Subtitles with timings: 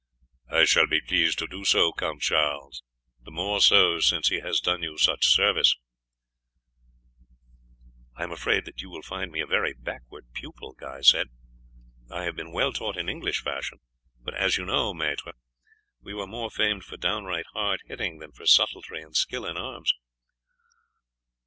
[0.49, 2.81] "I shall be pleased to do so, Count Charles,
[3.23, 5.75] the more so since he has done you such service."
[8.15, 11.27] "I am afraid that you will, find me a very backward pupil," Guy said.
[12.09, 13.77] "I have been well taught in English fashion,
[14.19, 15.33] but as you know, maître,
[16.01, 19.93] we were more famed for downright hard hitting than for subtlety and skill in arms."